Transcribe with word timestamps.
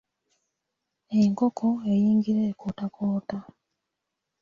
Enkoko 1.19 1.67
eyingira 1.91 2.41
ekootakoota. 2.51 3.37